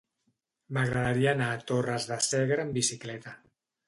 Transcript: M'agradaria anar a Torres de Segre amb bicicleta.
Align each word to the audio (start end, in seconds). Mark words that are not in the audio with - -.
M'agradaria 0.77 1.33
anar 1.37 1.49
a 1.55 1.59
Torres 1.71 2.07
de 2.13 2.17
Segre 2.29 2.65
amb 2.65 2.79
bicicleta. 2.79 3.35